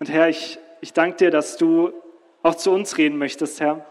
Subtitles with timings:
[0.00, 1.92] Und Herr, ich, ich danke dir, dass du
[2.42, 3.86] auch zu uns reden möchtest, Herr,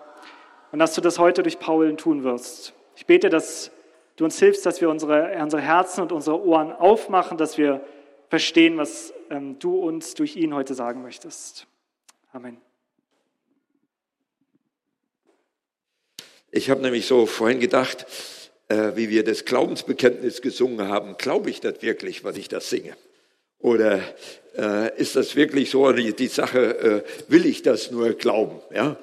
[0.71, 2.74] und dass du das heute durch Paul tun wirst.
[2.96, 3.71] Ich bete, dass
[4.16, 7.86] du uns hilfst, dass wir unsere, unsere Herzen und unsere Ohren aufmachen, dass wir
[8.28, 11.68] verstehen, was ähm, du uns durch ihn heute sagen möchtest.
[12.34, 12.57] Amen.
[16.50, 18.07] Ich habe nämlich so vorhin gedacht,
[18.68, 22.96] äh, wie wir das Glaubensbekenntnis gesungen haben, glaube ich das wirklich, was ich das singe?
[23.60, 24.02] Oder
[24.57, 28.61] äh, ist das wirklich so die, die Sache, äh, will ich das nur glauben?
[28.74, 28.97] Ja?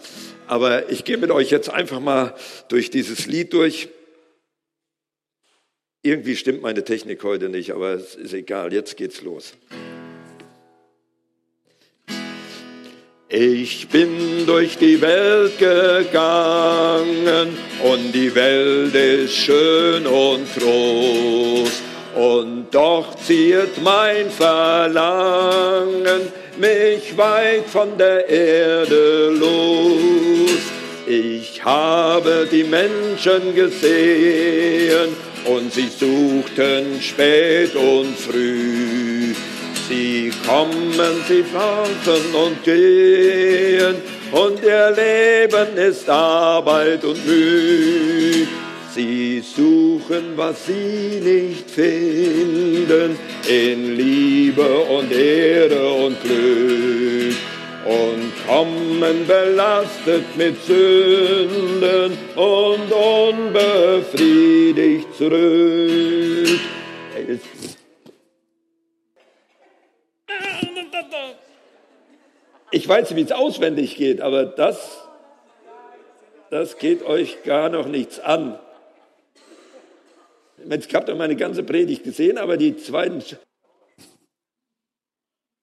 [0.46, 2.34] Aber ich gehe mit euch jetzt einfach mal
[2.68, 3.88] durch dieses Lied durch.
[6.02, 9.54] Irgendwie stimmt meine Technik heute nicht, aber es ist egal, jetzt geht's los.
[13.28, 17.48] Ich bin durch die Welt gegangen
[17.82, 21.85] und die Welt ist schön und groß.
[22.16, 26.22] Und doch zieht mein Verlangen
[26.56, 30.50] mich weit von der Erde los.
[31.06, 39.34] Ich habe die Menschen gesehen und sie suchten spät und früh
[39.88, 43.94] Sie kommen, sie fahren und gehen
[44.32, 48.48] und ihr Leben ist Arbeit und Mühe.
[48.96, 57.36] Sie suchen, was sie nicht finden, in Liebe und Ehre und Glück.
[57.84, 66.58] Und kommen belastet mit Sünden und unbefriedigt zurück.
[72.70, 75.06] Ich weiß, wie es auswendig geht, aber das,
[76.48, 78.58] das geht euch gar noch nichts an.
[80.68, 83.22] Jetzt habt ihr meine ganze Predigt gesehen, aber die zweiten.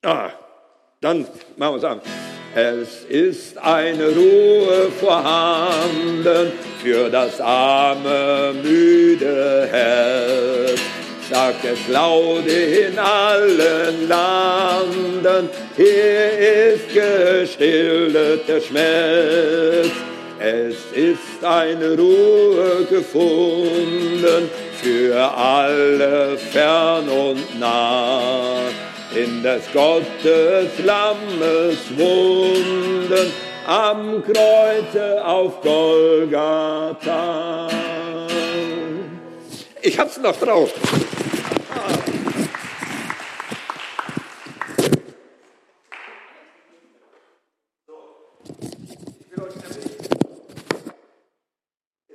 [0.03, 0.31] Ah,
[1.01, 2.01] dann machen wir es an.
[2.55, 10.79] Es ist eine Ruhe vorhanden für das arme, müde Herz
[11.29, 19.91] sagt es laut in allen Landen, hier ist gestillet der Schmerz.
[20.39, 24.49] Es ist eine Ruhe gefunden
[24.83, 28.59] für alle fern und nah.
[29.15, 33.31] In des Gottes Lammes Wunden
[33.65, 37.69] am Kreuze auf Golgatha.
[39.81, 40.73] Ich hab's noch drauf.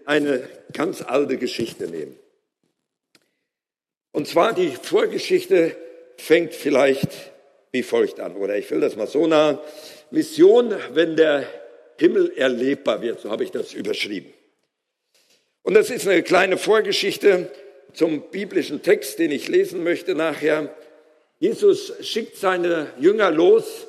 [0.04, 2.16] eine ganz alte Geschichte nehmen.
[4.18, 5.76] Und zwar die Vorgeschichte
[6.16, 7.08] fängt vielleicht
[7.70, 9.62] wie folgt an, oder ich will das mal so nah.
[10.10, 11.46] Mission, wenn der
[12.00, 14.32] Himmel erlebbar wird, so habe ich das überschrieben.
[15.62, 17.48] Und das ist eine kleine Vorgeschichte
[17.92, 20.74] zum biblischen Text, den ich lesen möchte nachher.
[21.38, 23.86] Jesus schickt seine Jünger los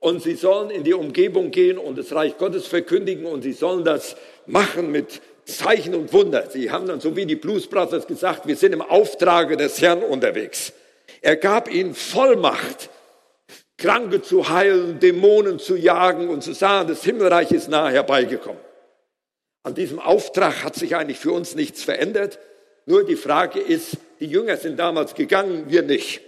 [0.00, 3.84] und sie sollen in die Umgebung gehen und das Reich Gottes verkündigen und sie sollen
[3.84, 4.16] das
[4.46, 5.20] machen mit
[5.58, 6.48] Zeichen und Wunder.
[6.50, 10.02] Sie haben dann so wie die Blues Brothers gesagt, wir sind im Auftrage des Herrn
[10.02, 10.72] unterwegs.
[11.20, 12.90] Er gab ihnen Vollmacht,
[13.76, 18.60] Kranke zu heilen, Dämonen zu jagen und zu sagen, das Himmelreich ist nahe herbeigekommen.
[19.62, 22.38] An diesem Auftrag hat sich eigentlich für uns nichts verändert.
[22.86, 26.22] Nur die Frage ist, die Jünger sind damals gegangen, wir nicht.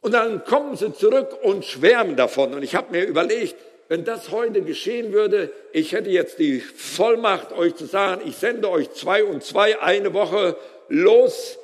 [0.00, 2.54] Und dann kommen sie zurück und schwärmen davon.
[2.54, 3.56] Und ich habe mir überlegt,
[3.88, 8.70] wenn das heute geschehen würde, ich hätte jetzt die Vollmacht, euch zu sagen, ich sende
[8.70, 10.56] euch zwei und zwei eine Woche
[10.88, 11.58] los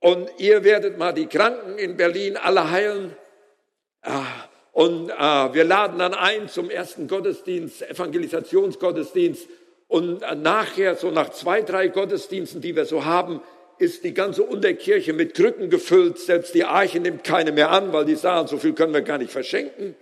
[0.00, 3.16] und ihr werdet mal die Kranken in Berlin alle heilen.
[4.02, 4.26] Ah,
[4.72, 5.14] und äh,
[5.54, 9.48] wir laden dann ein zum ersten Gottesdienst, Evangelisationsgottesdienst.
[9.86, 13.40] Und äh, nachher, so nach zwei, drei Gottesdiensten, die wir so haben,
[13.78, 16.18] ist die ganze Unterkirche mit Krücken gefüllt.
[16.18, 19.18] Selbst die Arche nimmt keine mehr an, weil die sagen, so viel können wir gar
[19.18, 19.94] nicht verschenken.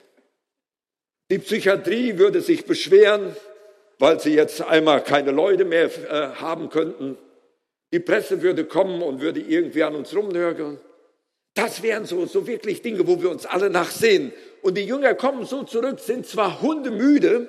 [1.32, 3.34] Die Psychiatrie würde sich beschweren,
[3.98, 7.16] weil sie jetzt einmal keine Leute mehr äh, haben könnten.
[7.90, 10.78] Die Presse würde kommen und würde irgendwie an uns rumnörgeln.
[11.54, 14.34] Das wären so, so wirklich Dinge, wo wir uns alle nachsehen.
[14.60, 17.48] Und die Jünger kommen so zurück, sind zwar hundemüde,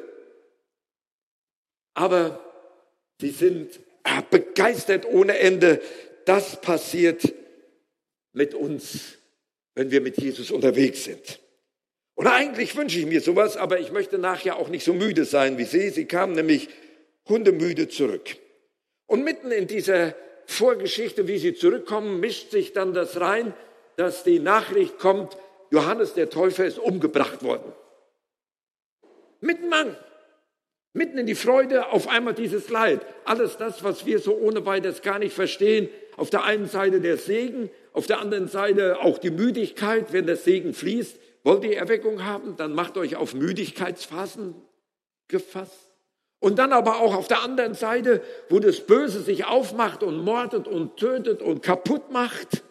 [1.94, 2.40] aber
[3.20, 5.82] sie sind äh, begeistert ohne Ende.
[6.24, 7.34] Das passiert
[8.32, 9.18] mit uns,
[9.76, 11.43] wenn wir mit Jesus unterwegs sind.
[12.24, 15.58] Und eigentlich wünsche ich mir sowas, aber ich möchte nachher auch nicht so müde sein
[15.58, 15.90] wie Sie.
[15.90, 16.70] Sie kamen nämlich
[17.28, 18.38] hundemüde zurück.
[19.08, 20.16] Und mitten in dieser
[20.46, 23.54] Vorgeschichte, wie sie zurückkommen, mischt sich dann das rein,
[23.98, 25.36] dass die Nachricht kommt,
[25.70, 27.74] Johannes der Täufer ist umgebracht worden.
[29.42, 29.98] Mitten Mann,
[30.94, 33.02] mitten in die Freude, auf einmal dieses Leid.
[33.26, 35.90] Alles das, was wir so ohne weiteres gar nicht verstehen.
[36.16, 40.38] Auf der einen Seite der Segen, auf der anderen Seite auch die Müdigkeit, wenn der
[40.38, 41.20] Segen fließt.
[41.44, 42.56] Wollt ihr Erweckung haben?
[42.56, 44.56] Dann macht euch auf Müdigkeitsphasen
[45.28, 45.90] gefasst.
[46.40, 50.68] Und dann aber auch auf der anderen Seite, wo das Böse sich aufmacht und mordet
[50.68, 52.64] und tötet und kaputt macht.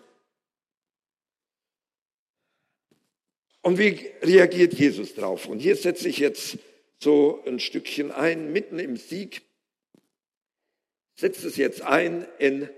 [3.62, 5.46] Und wie reagiert Jesus drauf?
[5.46, 6.58] Und hier setze ich jetzt
[6.98, 9.42] so ein Stückchen ein, mitten im Sieg.
[11.14, 12.68] Setze es jetzt ein in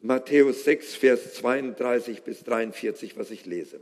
[0.00, 3.80] Matthäus 6, Vers 32 bis 43, was ich lese.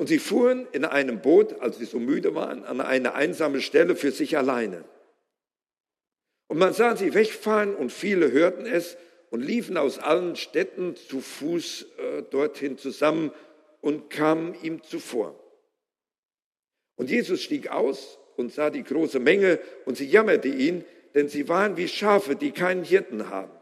[0.00, 3.94] Und sie fuhren in einem Boot, als sie so müde waren, an eine einsame Stelle
[3.94, 4.82] für sich alleine.
[6.48, 8.96] Und man sah sie wegfahren und viele hörten es
[9.28, 13.30] und liefen aus allen Städten zu Fuß äh, dorthin zusammen
[13.82, 15.38] und kamen ihm zuvor.
[16.96, 20.82] Und Jesus stieg aus und sah die große Menge und sie jammerte ihn,
[21.14, 23.52] denn sie waren wie Schafe, die keinen Hirten haben.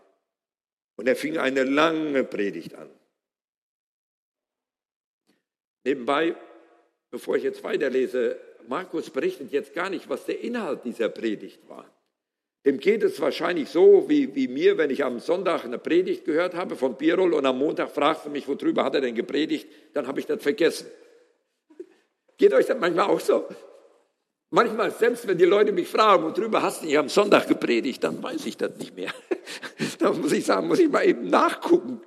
[0.95, 2.89] Und er fing eine lange Predigt an.
[5.89, 6.35] Nebenbei,
[7.11, 8.39] bevor ich jetzt weiterlese,
[8.69, 11.91] Markus berichtet jetzt gar nicht, was der Inhalt dieser Predigt war.
[12.67, 16.55] Dem geht es wahrscheinlich so wie, wie mir, wenn ich am Sonntag eine Predigt gehört
[16.55, 20.07] habe von Birol und am Montag fragst du mich, worüber hat er denn gepredigt, dann
[20.07, 20.89] habe ich das vergessen.
[22.37, 23.47] Geht euch das manchmal auch so?
[24.51, 28.23] Manchmal, selbst wenn die Leute mich fragen, worüber hast du nicht am Sonntag gepredigt, dann
[28.23, 29.15] weiß ich das nicht mehr.
[30.01, 32.03] da muss ich sagen, muss ich mal eben nachgucken.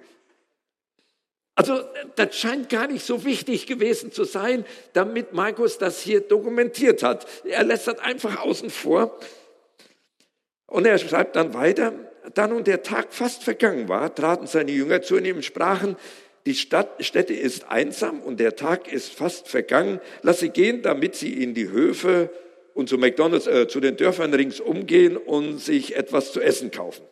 [1.56, 1.84] Also
[2.16, 7.28] das scheint gar nicht so wichtig gewesen zu sein, damit Markus das hier dokumentiert hat.
[7.44, 9.20] Er lässt das einfach außen vor.
[10.66, 11.94] Und er schreibt dann weiter,
[12.34, 15.98] da nun der Tag fast vergangen war, traten seine Jünger zu ihm und sprachen,
[16.46, 20.00] die Stadt, Stätte ist einsam und der Tag ist fast vergangen.
[20.24, 22.32] Lass sie gehen, damit sie in die Höfe
[22.74, 27.06] und zu McDonalds, äh, zu den Dörfern ringsum gehen und sich etwas zu essen kaufen.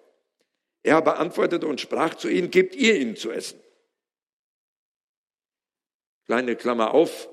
[0.81, 3.59] Er aber antwortete und sprach zu ihnen, gebt ihr ihnen zu essen.
[6.30, 7.28] Kleine Klammer auf.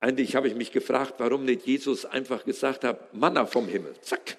[0.00, 3.96] Eigentlich habe ich mich gefragt, warum nicht Jesus einfach gesagt hat, Manna vom Himmel.
[4.00, 4.38] Zack.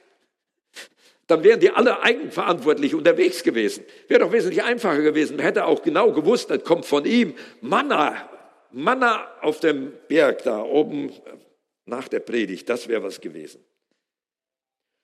[1.27, 3.85] Dann wären die alle eigenverantwortlich unterwegs gewesen.
[4.07, 5.35] Wäre doch wesentlich einfacher gewesen.
[5.35, 7.35] Man hätte auch genau gewusst, das kommt von ihm.
[7.61, 8.27] Manna,
[8.71, 11.13] Manna auf dem Berg da oben
[11.85, 12.67] nach der Predigt.
[12.69, 13.63] Das wäre was gewesen.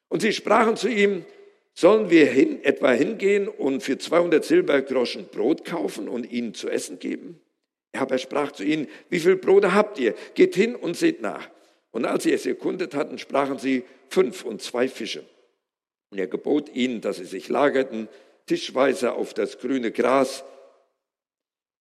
[0.08, 1.24] Und sie sprachen zu ihm,
[1.76, 6.98] sollen wir hin, etwa hingehen und für 200 Silbergroschen Brot kaufen und ihnen zu essen
[6.98, 7.40] geben?
[7.96, 10.16] Er sprach zu ihnen, wie viel Brote habt ihr?
[10.34, 11.50] Geht hin und seht nach.
[11.92, 15.24] Und als sie es erkundet hatten, sprachen sie fünf und zwei Fische.
[16.12, 18.08] Und er gebot ihnen, dass sie sich lagerten,
[18.46, 20.44] tischweise auf das grüne Gras.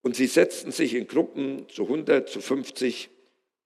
[0.02, 3.10] Und sie setzten sich in Gruppen zu 100, zu 50.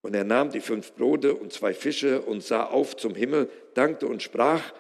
[0.03, 4.07] Und er nahm die fünf Brote und zwei Fische und sah auf zum Himmel, dankte
[4.07, 4.73] und sprach,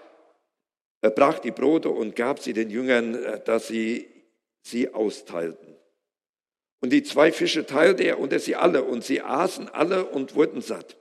[1.00, 4.08] er brach die Brote und gab sie den Jüngern, äh, dass sie
[4.62, 5.77] sie austeilten.
[6.80, 10.60] Und die zwei Fische teilte er unter sie alle und sie aßen alle und wurden
[10.60, 10.96] satt.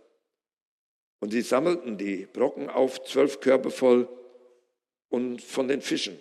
[1.20, 4.08] Und sie sammelten die Brocken auf, zwölf Körbe voll
[5.10, 6.18] und von den Fischen.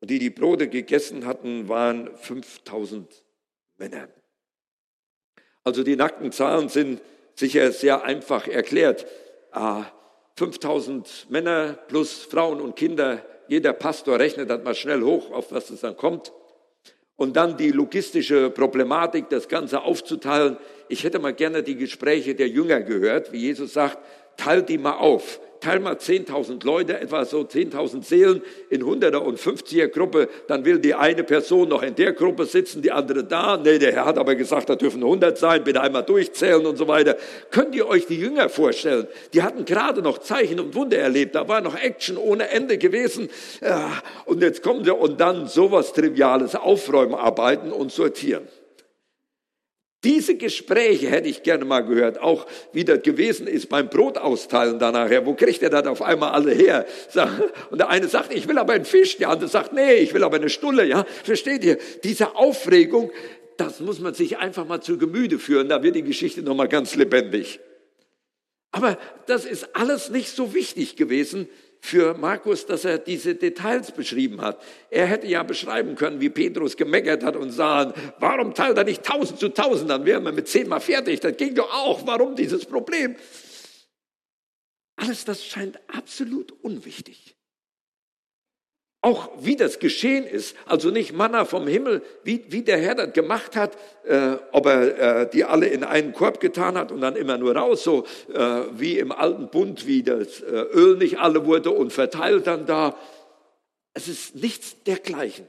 [0.00, 3.24] Und die die Brote gegessen hatten, waren 5000
[3.78, 4.08] Männer.
[5.64, 7.00] Also die nackten Zahlen sind
[7.34, 9.06] sicher sehr einfach erklärt.
[10.36, 13.24] 5000 ah, Männer plus Frauen und Kinder.
[13.48, 16.32] Jeder Pastor rechnet das mal schnell hoch, auf was es dann kommt
[17.22, 20.56] und dann die logistische Problematik, das Ganze aufzuteilen.
[20.88, 23.98] Ich hätte mal gerne die Gespräche der Jünger gehört, wie Jesus sagt,
[24.36, 29.38] teilt die mal auf teil mal 10.000 Leute, etwa so 10.000 Seelen in 100er und
[29.38, 33.56] 50er Gruppe, dann will die eine Person noch in der Gruppe sitzen, die andere da.
[33.56, 36.88] Nee, der Herr hat aber gesagt, da dürfen 100 sein, bitte einmal durchzählen und so
[36.88, 37.16] weiter.
[37.50, 39.06] Könnt ihr euch die Jünger vorstellen?
[39.32, 43.28] Die hatten gerade noch Zeichen und Wunder erlebt, da war noch Action ohne Ende gewesen.
[43.60, 48.48] Ja, und jetzt kommen sie und dann sowas Triviales, Aufräumen, arbeiten und sortieren.
[50.04, 54.90] Diese Gespräche hätte ich gerne mal gehört, auch wie das gewesen ist beim Brotausteilen da
[54.90, 55.24] nachher.
[55.26, 56.86] Wo kriegt er das auf einmal alle her?
[57.70, 60.24] Und der eine sagt, ich will aber einen Fisch, der andere sagt, nee, ich will
[60.24, 61.06] aber eine Stulle, ja.
[61.22, 61.78] Versteht ihr?
[62.02, 63.12] Diese Aufregung,
[63.56, 66.96] das muss man sich einfach mal zu Gemüte führen, da wird die Geschichte nochmal ganz
[66.96, 67.60] lebendig.
[68.72, 71.48] Aber das ist alles nicht so wichtig gewesen,
[71.84, 74.62] für Markus, dass er diese Details beschrieben hat.
[74.88, 79.02] Er hätte ja beschreiben können, wie Petrus gemeckert hat und sah, warum teilt er nicht
[79.02, 81.18] tausend zu tausend, dann wären wir mit zehnmal fertig.
[81.18, 82.06] Das ging doch auch.
[82.06, 83.16] Warum dieses Problem?
[84.94, 87.36] Alles das scheint absolut unwichtig.
[89.04, 93.12] Auch wie das geschehen ist, also nicht Manna vom Himmel, wie, wie der Herr das
[93.12, 97.16] gemacht hat, äh, ob er äh, die alle in einen Korb getan hat und dann
[97.16, 101.44] immer nur raus, so äh, wie im alten Bund, wie das äh, Öl nicht alle
[101.46, 102.96] wurde und verteilt dann da.
[103.92, 105.46] Es ist nichts dergleichen.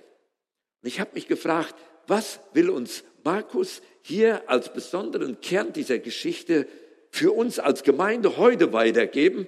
[0.81, 1.75] Und ich habe mich gefragt,
[2.07, 6.67] was will uns Markus hier als besonderen Kern dieser Geschichte
[7.11, 9.47] für uns als Gemeinde heute weitergeben?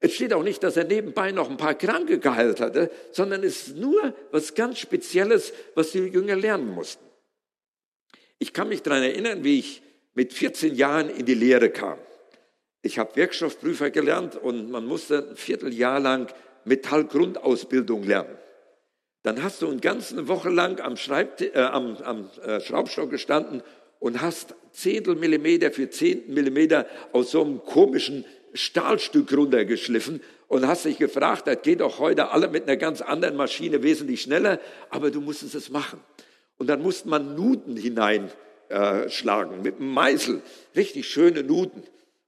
[0.00, 3.68] Es steht auch nicht, dass er nebenbei noch ein paar Kranke geheilt hatte, sondern es
[3.68, 7.04] ist nur was ganz Spezielles, was die Jünger lernen mussten.
[8.38, 9.82] Ich kann mich daran erinnern, wie ich
[10.14, 11.98] mit 14 Jahren in die Lehre kam.
[12.80, 16.32] Ich habe Werkstoffprüfer gelernt und man musste ein Vierteljahr lang
[16.64, 18.38] Metallgrundausbildung lernen.
[19.22, 23.62] Dann hast du eine ganze Woche lang am, äh, am, am äh, Schraubstock gestanden
[23.98, 30.84] und hast Zehntel Millimeter für Zehntel Millimeter aus so einem komischen Stahlstück runtergeschliffen und hast
[30.84, 34.58] dich gefragt, das geht doch heute alle mit einer ganz anderen Maschine wesentlich schneller,
[34.90, 36.00] aber du musstest es machen.
[36.58, 40.42] Und dann musste man Nuten hineinschlagen mit einem Meißel,
[40.76, 41.82] richtig schöne Nuten.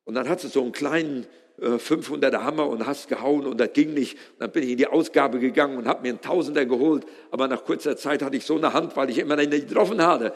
[0.04, 1.26] Und dann hast du so einen kleinen
[1.60, 4.14] 500er äh, Hammer und hast gehauen und das ging nicht.
[4.14, 7.48] Und dann bin ich in die Ausgabe gegangen und habe mir einen Tausender geholt, aber
[7.48, 10.32] nach kurzer Zeit hatte ich so eine Hand, weil ich immer nicht getroffen hatte.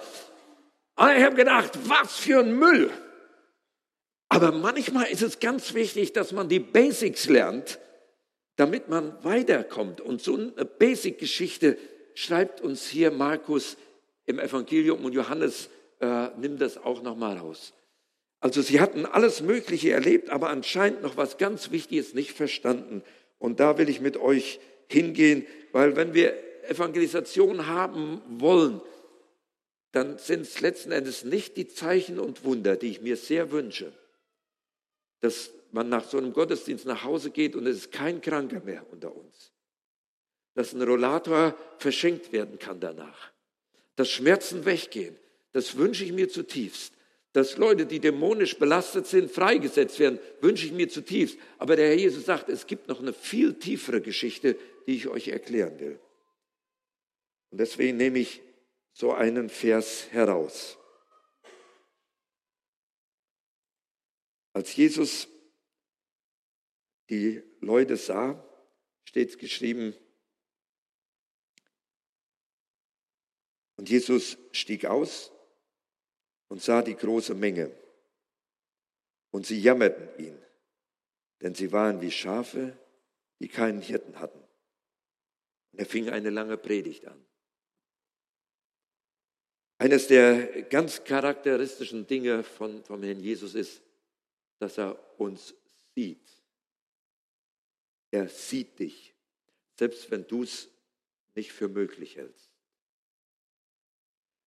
[0.97, 2.91] Und ich habe gedacht, was für ein Müll.
[4.29, 7.79] Aber manchmal ist es ganz wichtig, dass man die Basics lernt,
[8.57, 10.01] damit man weiterkommt.
[10.01, 11.79] Und so eine Basic-Geschichte
[12.15, 13.77] schreibt uns hier Markus
[14.25, 15.69] im Evangelium und Johannes
[16.01, 17.73] äh, nimmt das auch nochmal raus.
[18.41, 23.03] Also sie hatten alles Mögliche erlebt, aber anscheinend noch was ganz Wichtiges nicht verstanden.
[23.39, 26.35] Und da will ich mit euch hingehen, weil wenn wir
[26.69, 28.81] Evangelisation haben wollen,
[29.93, 33.93] dann sind es letzten Endes nicht die Zeichen und Wunder, die ich mir sehr wünsche,
[35.21, 38.85] dass man nach so einem Gottesdienst nach Hause geht und es ist kein Kranker mehr
[38.91, 39.53] unter uns.
[40.55, 43.33] Dass ein Rollator verschenkt werden kann danach.
[43.97, 45.17] Dass Schmerzen weggehen.
[45.53, 46.95] Das wünsche ich mir zutiefst.
[47.33, 51.39] Dass Leute, die dämonisch belastet sind, freigesetzt werden, wünsche ich mir zutiefst.
[51.59, 54.57] Aber der Herr Jesus sagt, es gibt noch eine viel tiefere Geschichte,
[54.87, 55.99] die ich euch erklären will.
[57.51, 58.41] Und deswegen nehme ich
[58.93, 60.79] so einen Vers heraus.
[64.57, 65.29] Als Jesus
[67.11, 68.43] die Leute sah,
[69.05, 69.95] steht geschrieben,
[73.77, 75.31] und Jesus stieg aus
[76.49, 77.71] und sah die große Menge.
[79.31, 80.43] Und sie jammerten ihn,
[81.43, 82.79] denn sie waren wie Schafe,
[83.41, 84.43] die keinen Hirten hatten.
[85.73, 87.23] Und er fing eine lange Predigt an.
[89.77, 93.83] Eines der ganz charakteristischen Dinge von, vom Herrn Jesus ist,
[94.59, 95.55] dass er uns
[95.95, 96.29] sieht.
[98.11, 99.15] Er sieht dich,
[99.79, 100.69] selbst wenn du es
[101.35, 102.51] nicht für möglich hältst.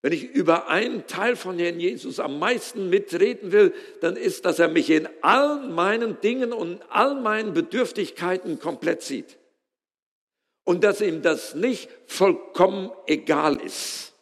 [0.01, 4.59] Wenn ich über einen Teil von Herrn Jesus am meisten mitreden will, dann ist, dass
[4.59, 9.37] er mich in all meinen Dingen und all meinen Bedürftigkeiten komplett sieht.
[10.63, 14.13] Und dass ihm das nicht vollkommen egal ist.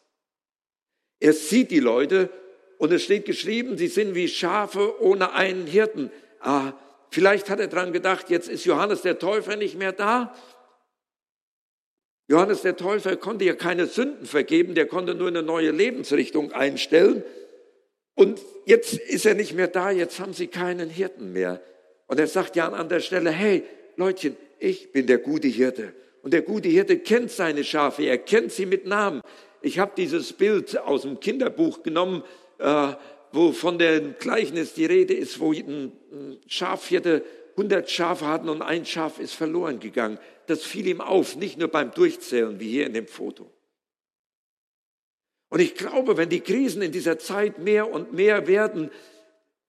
[1.19, 2.31] Er sieht die Leute
[2.77, 6.11] und es steht geschrieben, sie sind wie Schafe ohne einen Hirten.
[6.39, 6.73] Ah,
[7.09, 10.33] vielleicht hat er dran gedacht, jetzt ist Johannes der Täufer nicht mehr da.
[12.29, 17.23] Johannes der Täufer konnte ja keine Sünden vergeben, der konnte nur eine neue Lebensrichtung einstellen.
[18.15, 21.61] Und jetzt ist er nicht mehr da, jetzt haben sie keinen Hirten mehr.
[22.07, 23.63] Und er sagt ja an der Stelle, hey
[23.95, 25.93] Leutchen, ich bin der gute Hirte.
[26.21, 29.21] Und der gute Hirte kennt seine Schafe, er kennt sie mit Namen.
[29.61, 32.23] Ich habe dieses Bild aus dem Kinderbuch genommen,
[32.59, 32.93] äh,
[33.31, 35.91] wo von dem Gleichnis die Rede ist, wo ein
[36.47, 40.19] Schafhirte 100 Schafe hatten und ein Schaf ist verloren gegangen.
[40.45, 43.51] Das fiel ihm auf, nicht nur beim Durchzählen, wie hier in dem Foto.
[45.49, 48.91] Und ich glaube, wenn die Krisen in dieser Zeit mehr und mehr werden,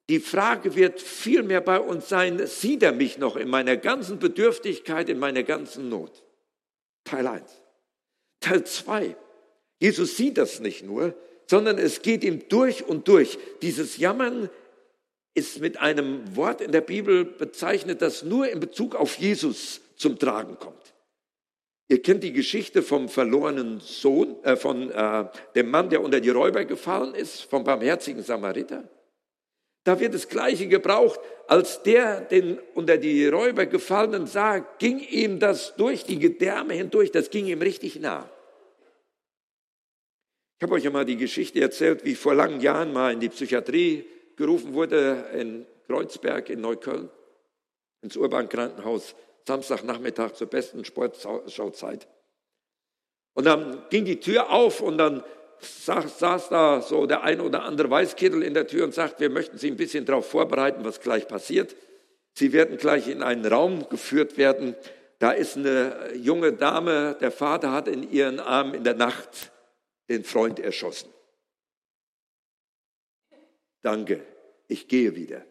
[0.08, 4.18] die Frage wird viel mehr bei uns sein, sieht er mich noch in meiner ganzen
[4.18, 6.24] Bedürftigkeit, in meiner ganzen Not?
[7.04, 7.42] Teil 1.
[8.40, 9.16] Teil 2.
[9.78, 11.14] Jesus sieht das nicht nur,
[11.48, 13.38] sondern es geht ihm durch und durch.
[13.62, 14.50] Dieses Jammern
[15.34, 20.18] ist mit einem Wort in der Bibel bezeichnet, das nur in Bezug auf Jesus zum
[20.18, 20.94] Tragen kommt.
[21.90, 25.24] Ihr kennt die Geschichte vom verlorenen Sohn, äh, von äh,
[25.54, 28.84] dem Mann, der unter die Räuber gefallen ist, vom barmherzigen Samariter.
[29.84, 35.38] Da wird das Gleiche gebraucht, als der den unter die Räuber gefallenen sah, ging ihm
[35.38, 38.28] das durch die Gedärme hindurch, das ging ihm richtig nah.
[40.58, 43.20] Ich habe euch ja mal die Geschichte erzählt, wie ich vor langen Jahren mal in
[43.20, 47.08] die Psychiatrie gerufen wurde in Kreuzberg in Neukölln,
[48.02, 49.14] ins Urban Krankenhaus.
[49.46, 52.06] Samstagnachmittag zur besten Sportschauzeit.
[53.34, 55.22] Und dann ging die Tür auf und dann
[55.60, 59.30] saß, saß da so der ein oder andere Weißkittel in der Tür und sagt, wir
[59.30, 61.76] möchten Sie ein bisschen darauf vorbereiten, was gleich passiert.
[62.34, 64.74] Sie werden gleich in einen Raum geführt werden.
[65.18, 69.52] Da ist eine junge Dame, der Vater hat in ihren Armen in der Nacht
[70.08, 71.12] den Freund erschossen.
[73.82, 74.24] Danke,
[74.66, 75.44] ich gehe wieder.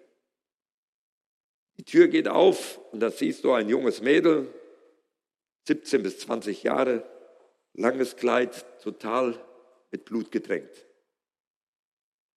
[1.78, 4.54] Die Tür geht auf und da siehst du ein junges Mädel,
[5.68, 7.04] 17 bis 20 Jahre,
[7.74, 9.40] langes Kleid, total
[9.92, 10.86] mit Blut gedrängt.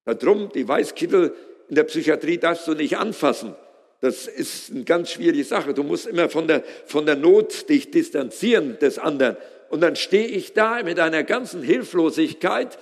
[0.05, 1.35] Darum, die Weißkittel
[1.69, 3.55] in der Psychiatrie darfst du nicht anfassen.
[4.01, 5.75] Das ist eine ganz schwierige Sache.
[5.75, 9.37] Du musst immer von der, von der Not dich distanzieren des anderen.
[9.71, 12.77] Und dann stehe ich da mit einer ganzen Hilflosigkeit.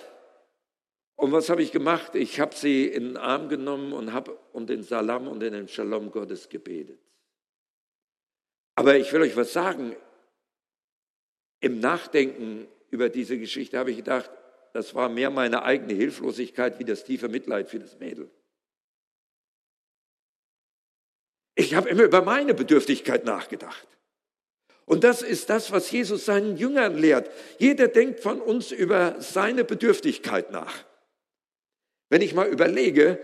[1.16, 2.14] Und was habe ich gemacht?
[2.14, 6.10] Ich habe sie in den Arm genommen und habe um den Salam und den Shalom
[6.10, 6.98] Gottes gebetet.
[8.74, 9.94] Aber ich will euch was sagen.
[11.60, 14.30] Im Nachdenken über diese Geschichte habe ich gedacht,
[14.72, 18.30] das war mehr meine eigene Hilflosigkeit wie das tiefe Mitleid für das Mädel.
[21.54, 23.86] Ich habe immer über meine Bedürftigkeit nachgedacht.
[24.88, 27.30] Und das ist das, was Jesus seinen Jüngern lehrt.
[27.58, 30.74] Jeder denkt von uns über seine Bedürftigkeit nach.
[32.08, 33.18] Wenn ich mal überlege,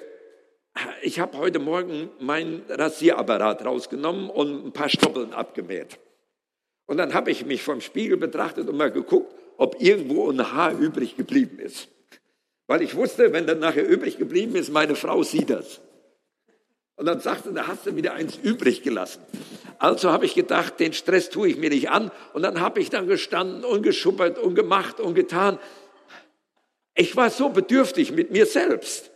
[1.02, 5.98] ich habe heute Morgen meinen Rasierapparat rausgenommen und ein paar Stoppeln abgemäht.
[6.84, 10.78] Und dann habe ich mich vom Spiegel betrachtet und mal geguckt, ob irgendwo ein Haar
[10.78, 11.88] übrig geblieben ist.
[12.66, 15.80] Weil ich wusste, wenn dann nachher übrig geblieben ist, meine Frau sieht das.
[16.96, 19.22] Und dann sagte, da hast du wieder eins übrig gelassen.
[19.78, 22.10] Also habe ich gedacht, den Stress tue ich mir nicht an.
[22.32, 25.58] Und dann habe ich dann gestanden und geschuppert und gemacht und getan.
[26.94, 29.10] Ich war so bedürftig mit mir selbst.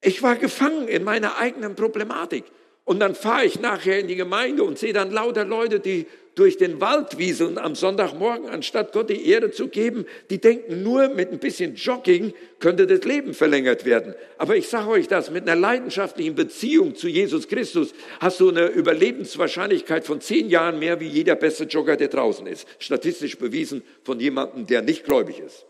[0.00, 2.44] Ich war gefangen in meiner eigenen Problematik.
[2.84, 6.56] Und dann fahre ich nachher in die Gemeinde und sehe dann lauter Leute, die durch
[6.56, 10.04] den Wald wieseln am Sonntagmorgen, anstatt Gott die Ehre zu geben.
[10.30, 14.14] Die denken nur, mit ein bisschen Jogging könnte das Leben verlängert werden.
[14.38, 18.66] Aber ich sage euch das, mit einer leidenschaftlichen Beziehung zu Jesus Christus hast du eine
[18.66, 22.66] Überlebenswahrscheinlichkeit von zehn Jahren mehr wie jeder beste Jogger, der draußen ist.
[22.78, 25.66] Statistisch bewiesen von jemandem, der nicht gläubig ist.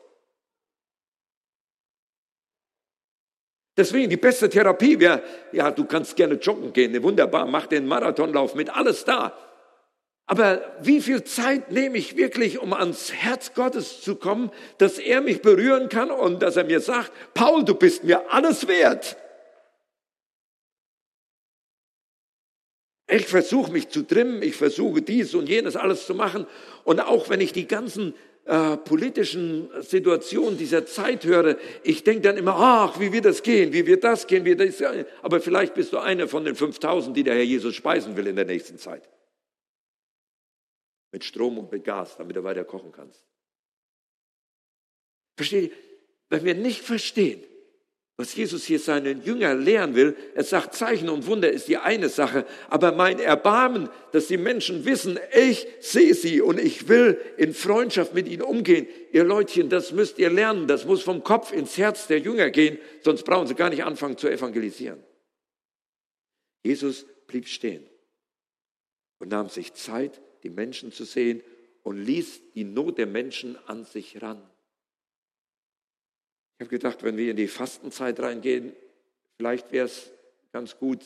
[3.77, 5.23] Deswegen die beste Therapie wäre,
[5.53, 9.37] ja, du kannst gerne joggen gehen, wunderbar, mach den Marathonlauf mit, alles da.
[10.27, 15.21] Aber wie viel Zeit nehme ich wirklich, um ans Herz Gottes zu kommen, dass er
[15.21, 19.19] mich berühren kann und dass er mir sagt, Paul, du bist mir alles wert.
[23.07, 26.47] Ich versuche mich zu trimmen, ich versuche dies und jenes alles zu machen.
[26.85, 28.15] Und auch wenn ich die ganzen
[28.47, 33.75] äh, politischen Situationen dieser Zeit höre, ich denke dann immer, ach, wie wird das gehen,
[33.75, 35.05] wie wird das gehen, wie das gehen.
[35.21, 38.37] Aber vielleicht bist du einer von den 5000, die der Herr Jesus speisen will in
[38.37, 39.03] der nächsten Zeit
[41.15, 43.25] mit Strom und mit Gas, damit du weiter kochen kannst.
[45.37, 45.77] Versteht ihr?
[46.29, 47.41] Wenn wir nicht verstehen,
[48.17, 52.09] was Jesus hier seinen Jüngern lehren will, er sagt, Zeichen und Wunder ist die eine
[52.09, 57.55] Sache, aber mein Erbarmen, dass die Menschen wissen, ich sehe sie und ich will in
[57.55, 58.89] Freundschaft mit ihnen umgehen.
[59.13, 62.77] Ihr Leutchen, das müsst ihr lernen, das muss vom Kopf ins Herz der Jünger gehen,
[63.05, 65.01] sonst brauchen sie gar nicht anfangen zu evangelisieren.
[66.65, 67.89] Jesus blieb stehen
[69.21, 71.43] und nahm sich Zeit, die Menschen zu sehen
[71.83, 74.41] und ließ die Not der Menschen an sich ran.
[76.57, 78.75] Ich habe gedacht, wenn wir in die Fastenzeit reingehen,
[79.37, 80.13] vielleicht wäre es
[80.53, 81.05] ganz gut,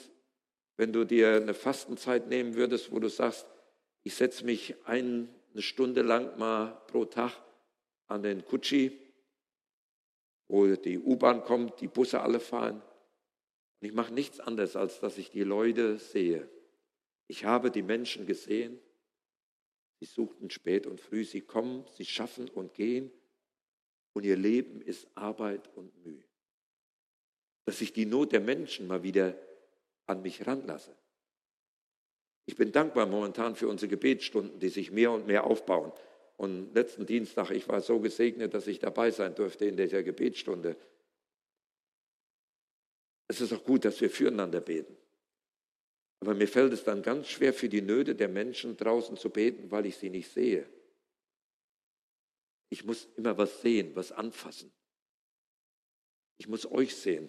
[0.77, 3.47] wenn du dir eine Fastenzeit nehmen würdest, wo du sagst,
[4.03, 7.33] ich setze mich eine Stunde lang mal pro Tag
[8.07, 8.99] an den Kutschi,
[10.49, 12.83] wo die U-Bahn kommt, die Busse alle fahren.
[13.81, 16.49] Und ich mache nichts anderes, als dass ich die Leute sehe.
[17.27, 18.79] Ich habe die Menschen gesehen
[20.01, 23.11] Sie suchten spät und früh, sie kommen, sie schaffen und gehen
[24.13, 26.25] und ihr Leben ist Arbeit und Mühe.
[27.67, 29.37] Dass ich die Not der Menschen mal wieder
[30.07, 30.95] an mich ranlasse.
[32.47, 35.93] Ich bin dankbar momentan für unsere Gebetsstunden, die sich mehr und mehr aufbauen.
[36.37, 40.77] Und letzten Dienstag, ich war so gesegnet, dass ich dabei sein durfte in dieser Gebetsstunde.
[43.27, 44.97] Es ist auch gut, dass wir füreinander beten.
[46.21, 49.71] Aber mir fällt es dann ganz schwer, für die Nöte der Menschen draußen zu beten,
[49.71, 50.67] weil ich sie nicht sehe.
[52.71, 54.73] Ich muss immer was sehen, was anfassen.
[56.39, 57.29] Ich muss euch sehen,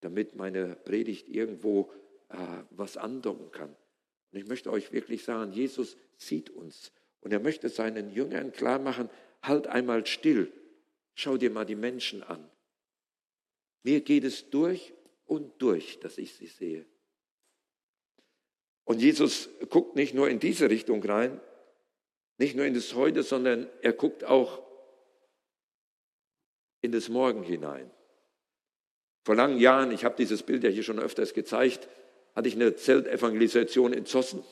[0.00, 1.90] damit meine Predigt irgendwo
[2.28, 2.36] äh,
[2.70, 3.74] was andocken kann.
[4.32, 8.78] Und ich möchte euch wirklich sagen, Jesus sieht uns und er möchte seinen Jüngern klar
[8.78, 9.08] machen,
[9.42, 10.52] halt einmal still,
[11.14, 12.48] schau dir mal die Menschen an.
[13.82, 14.92] Mir geht es durch
[15.26, 16.86] und durch, dass ich sie sehe.
[18.84, 21.40] Und Jesus guckt nicht nur in diese Richtung rein,
[22.38, 24.62] nicht nur in das Heute, sondern er guckt auch
[26.82, 27.90] in das Morgen hinein.
[29.24, 31.88] Vor langen Jahren, ich habe dieses Bild ja hier schon öfters gezeigt,
[32.34, 34.44] hatte ich eine Zeltevangelisation in Zossen.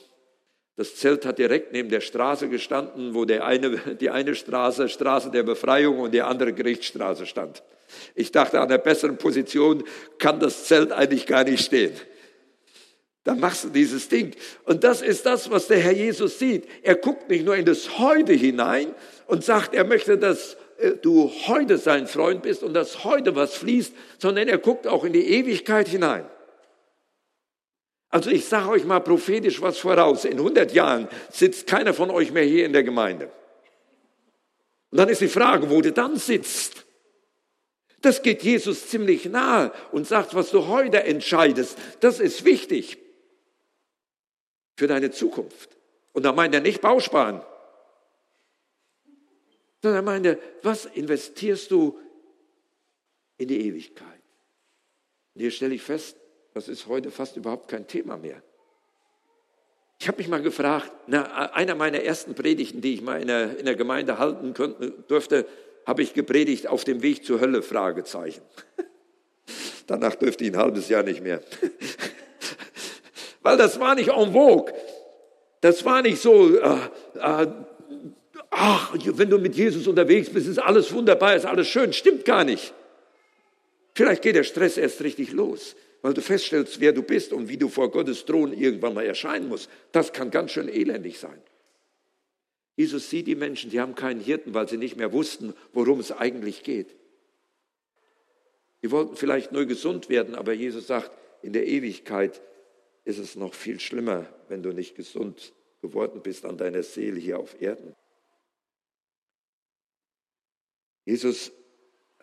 [0.75, 5.29] Das Zelt hat direkt neben der Straße gestanden, wo der eine, die eine Straße, Straße
[5.29, 7.61] der Befreiung und die andere Gerichtsstraße stand.
[8.15, 9.83] Ich dachte, an einer besseren Position
[10.17, 11.93] kann das Zelt eigentlich gar nicht stehen.
[13.23, 14.35] Da machst du dieses Ding.
[14.65, 16.67] Und das ist das, was der Herr Jesus sieht.
[16.81, 18.93] Er guckt nicht nur in das Heute hinein
[19.27, 23.55] und sagt, er möchte, dass äh, du heute sein Freund bist und dass heute was
[23.55, 26.25] fließt, sondern er guckt auch in die Ewigkeit hinein.
[28.09, 30.25] Also ich sage euch mal prophetisch was voraus.
[30.25, 33.31] In 100 Jahren sitzt keiner von euch mehr hier in der Gemeinde.
[34.91, 36.85] Und dann ist die Frage, wo du dann sitzt.
[38.01, 43.02] Das geht Jesus ziemlich nahe und sagt, was du heute entscheidest, das ist wichtig
[44.75, 45.69] für deine Zukunft.
[46.13, 47.41] Und da meint er nicht Bausparen,
[49.81, 51.99] sondern er meint er, was investierst du
[53.37, 54.07] in die Ewigkeit?
[55.33, 56.17] Und hier stelle ich fest,
[56.53, 58.41] das ist heute fast überhaupt kein Thema mehr.
[59.99, 63.57] Ich habe mich mal gefragt, na, einer meiner ersten Predigten, die ich mal in der,
[63.57, 65.47] in der Gemeinde halten könnte, durfte,
[65.85, 68.41] habe ich gepredigt auf dem Weg zur Hölle, Fragezeichen.
[69.87, 71.41] Danach dürfte ich ein halbes Jahr nicht mehr.
[73.43, 74.73] Weil das war nicht en vogue.
[75.61, 76.77] Das war nicht so, äh,
[77.15, 77.47] äh,
[78.49, 81.93] ach, wenn du mit Jesus unterwegs bist, ist alles wunderbar, ist alles schön.
[81.93, 82.73] Stimmt gar nicht.
[83.93, 87.57] Vielleicht geht der Stress erst richtig los weil du feststellst, wer du bist und wie
[87.57, 89.69] du vor Gottes Thron irgendwann mal erscheinen musst.
[89.93, 91.41] Das kann ganz schön elendig sein.
[92.75, 96.11] Jesus sieht die Menschen, die haben keinen Hirten, weil sie nicht mehr wussten, worum es
[96.11, 96.93] eigentlich geht.
[98.81, 102.41] Die wollten vielleicht nur gesund werden, aber Jesus sagt, in der Ewigkeit
[103.03, 107.39] ist es noch viel schlimmer, wenn du nicht gesund geworden bist an deiner Seele hier
[107.39, 107.95] auf Erden.
[111.05, 111.51] Jesus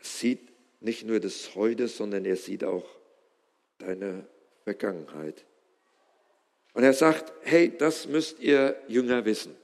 [0.00, 2.86] sieht nicht nur das Heute, sondern er sieht auch
[3.78, 4.26] deine
[4.64, 5.44] Vergangenheit.
[6.72, 9.54] Und er sagt, hey, das müsst ihr Jünger wissen.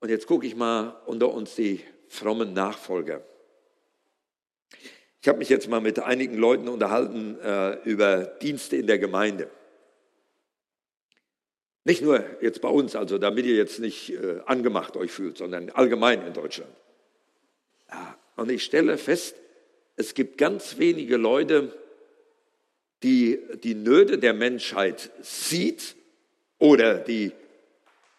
[0.00, 3.24] Und jetzt gucke ich mal unter uns die frommen Nachfolger.
[5.26, 9.50] Ich habe mich jetzt mal mit einigen Leuten unterhalten äh, über Dienste in der Gemeinde.
[11.82, 15.70] Nicht nur jetzt bei uns, also damit ihr jetzt nicht äh, angemacht euch fühlt, sondern
[15.70, 16.70] allgemein in Deutschland.
[17.90, 19.34] Ja, und ich stelle fest,
[19.96, 21.76] es gibt ganz wenige Leute,
[23.02, 25.96] die die Nöte der Menschheit sieht
[26.60, 27.32] oder die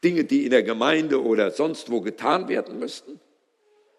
[0.03, 3.21] Dinge, die in der Gemeinde oder sonst wo getan werden müssten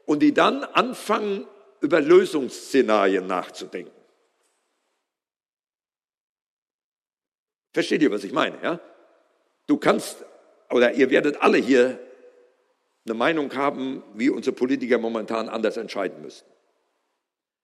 [0.05, 1.47] und die dann anfangen,
[1.81, 3.93] über Lösungsszenarien nachzudenken.
[7.73, 8.61] Versteht ihr, was ich meine?
[8.63, 8.81] Ja?
[9.67, 10.25] Du kannst,
[10.71, 11.99] oder ihr werdet alle hier
[13.05, 16.51] eine Meinung haben, wie unsere Politiker momentan anders entscheiden müssten.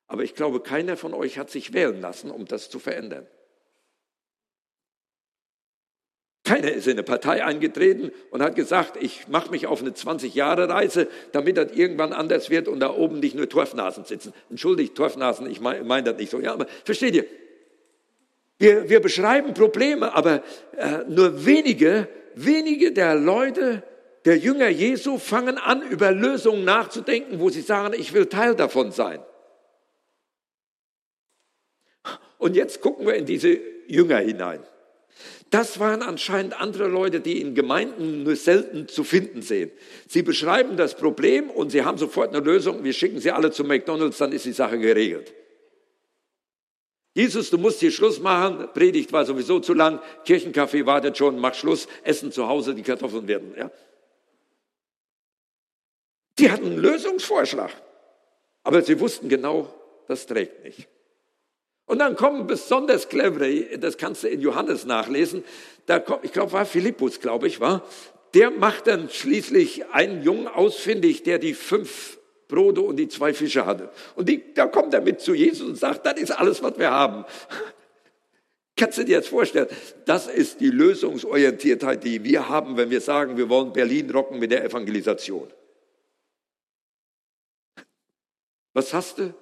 [0.07, 3.27] Aber ich glaube, keiner von euch hat sich wählen lassen, um das zu verändern.
[6.45, 11.09] Keiner ist in eine Partei eingetreten und hat gesagt, ich mache mich auf eine 20-Jahre-Reise,
[11.33, 14.35] damit das irgendwann anders wird und da oben nicht nur Torfnasen sitzen.
[14.51, 16.41] Entschuldigt, Torfnasen, ich meine mein das nicht so.
[16.41, 17.25] Ja, aber versteht ihr?
[18.59, 20.43] Wir, wir beschreiben Probleme, aber
[20.77, 23.83] äh, nur wenige, wenige der Leute,
[24.27, 28.93] der Jünger Jesu fangen an, über Lösungen nachzudenken, wo sie sagen, ich will Teil davon
[28.93, 29.21] sein.
[32.37, 34.61] Und jetzt gucken wir in diese Jünger hinein.
[35.55, 39.71] Das waren anscheinend andere Leute, die in Gemeinden nur selten zu finden sehen.
[40.09, 42.83] Sie beschreiben das Problem und sie haben sofort eine Lösung.
[42.83, 45.33] Wir schicken sie alle zu McDonald's, dann ist die Sache geregelt.
[47.15, 48.69] Jesus, du musst hier Schluss machen.
[48.75, 50.01] Predigt war sowieso zu lang.
[50.25, 51.39] Kirchenkaffee wartet schon.
[51.39, 51.87] Mach Schluss.
[52.03, 52.75] Essen zu Hause.
[52.75, 53.71] Die Kartoffeln werden, ja.
[56.37, 57.71] Die hatten einen Lösungsvorschlag.
[58.65, 59.73] Aber sie wussten genau,
[60.09, 60.89] das trägt nicht.
[61.87, 65.45] Und dann kommen besonders clevere, das kannst du in Johannes nachlesen,
[65.87, 67.83] da kommt, ich glaube, war Philippus, glaube ich, war,
[68.33, 72.19] der macht dann schließlich einen Jungen ausfindig, der die fünf
[72.49, 73.91] Brote und die zwei Fische hatte.
[74.17, 76.91] Und die, da kommt er mit zu Jesus und sagt, das ist alles, was wir
[76.91, 77.25] haben.
[78.77, 79.69] Kannst du dir jetzt vorstellen,
[80.05, 84.51] das ist die Lösungsorientiertheit, die wir haben, wenn wir sagen, wir wollen Berlin rocken mit
[84.51, 85.49] der Evangelisation.
[88.73, 89.35] Was hast du?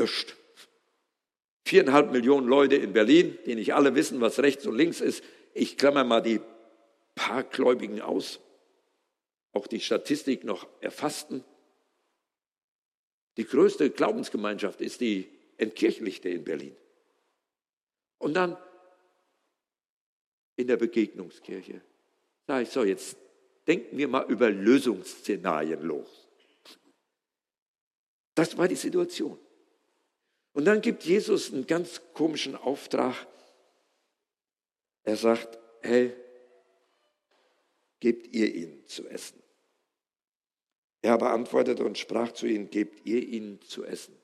[0.00, 0.34] Nichts.
[1.64, 5.22] Viereinhalb Millionen Leute in Berlin, die nicht alle wissen, was rechts und links ist.
[5.54, 6.40] Ich klammer mal die
[7.14, 8.40] paar Gläubigen aus.
[9.52, 11.44] Auch die Statistik noch erfassten.
[13.36, 16.76] Die größte Glaubensgemeinschaft ist die entkirchlichte in Berlin.
[18.18, 18.56] Und dann
[20.56, 21.82] in der Begegnungskirche.
[22.46, 23.16] Sag ich so, jetzt
[23.66, 26.28] denken wir mal über Lösungsszenarien los.
[28.34, 29.38] Das war die Situation.
[30.52, 33.14] Und dann gibt Jesus einen ganz komischen Auftrag.
[35.04, 36.12] Er sagt, hey,
[38.00, 39.42] gebt ihr ihnen zu essen.
[41.02, 44.14] Er aber antwortete und sprach zu ihnen, gebt ihr ihnen zu essen.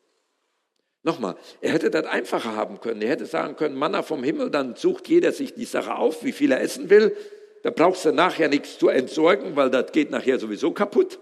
[1.03, 3.01] Nochmal, er hätte das einfacher haben können.
[3.01, 6.33] Er hätte sagen können, Manna vom Himmel, dann sucht jeder sich die Sache auf, wie
[6.33, 7.17] viel er essen will.
[7.63, 11.21] Da brauchst du nachher nichts zu entsorgen, weil das geht nachher sowieso kaputt.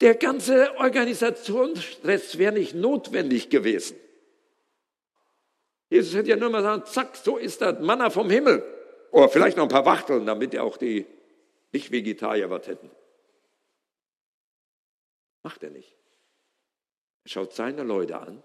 [0.00, 3.98] Der ganze Organisationsstress wäre nicht notwendig gewesen.
[5.88, 8.62] Jesus hätte ja nur mal sagen, zack, so ist das Manna vom Himmel.
[9.10, 11.06] Oder vielleicht noch ein paar Wachteln, damit auch die
[11.72, 12.90] Nicht-Vegetarier was hätten.
[15.42, 15.96] Macht er nicht.
[17.24, 18.42] Er schaut seine Leute an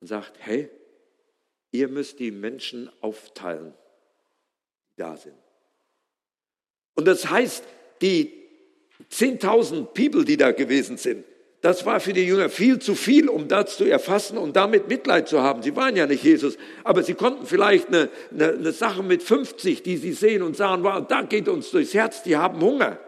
[0.00, 0.70] und sagt, hey,
[1.70, 3.74] ihr müsst die Menschen aufteilen,
[4.90, 5.38] die da sind.
[6.94, 7.64] Und das heißt,
[8.00, 8.47] die
[9.10, 11.24] 10.000 People, die da gewesen sind,
[11.60, 15.28] das war für die Jünger viel zu viel, um das zu erfassen und damit Mitleid
[15.28, 15.62] zu haben.
[15.62, 19.82] Sie waren ja nicht Jesus, aber sie konnten vielleicht eine, eine, eine Sache mit 50,
[19.82, 22.98] die sie sehen und sagen, wow, da geht uns durchs Herz, die haben Hunger.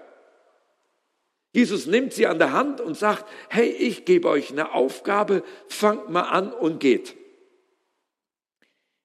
[1.52, 6.10] Jesus nimmt sie an der Hand und sagt, hey, ich gebe euch eine Aufgabe, fangt
[6.10, 7.16] mal an und geht.